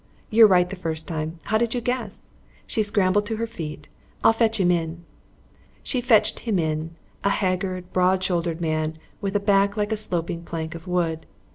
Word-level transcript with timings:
"You're 0.31 0.47
right 0.47 0.67
first 0.75 1.07
time. 1.07 1.37
How 1.43 1.59
did 1.59 1.75
you 1.75 1.79
guess?" 1.79 2.27
She 2.65 2.81
scrambled 2.81 3.27
to 3.27 3.35
her 3.35 3.45
feet. 3.45 3.87
"I'll 4.23 4.33
fetch 4.33 4.59
him 4.59 4.71
in." 4.71 5.03
She 5.83 6.01
fetched 6.01 6.39
him 6.39 6.57
in, 6.57 6.95
a 7.23 7.29
haggard, 7.29 7.93
broad 7.93 8.23
shouldered 8.23 8.59
man 8.61 8.95
with 9.21 9.35
a 9.35 9.39
back 9.39 9.77
like 9.77 9.91
a 9.91 9.95
sloping 9.95 10.41
plank 10.41 10.73
of 10.73 10.87
wood. 10.87 11.27